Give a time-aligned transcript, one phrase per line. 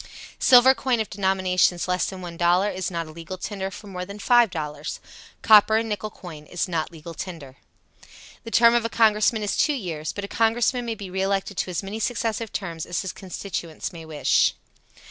[0.39, 4.17] Silver coin of denominations less than $1 is not a legal tender for more than
[4.17, 4.97] $5.00.
[5.43, 7.57] Copper and nickel coin is not legal tender.
[8.43, 11.55] The term of a Congressman is two years, but a Congressman may be re elected
[11.57, 14.55] to as many successive terms as his constituents may wish.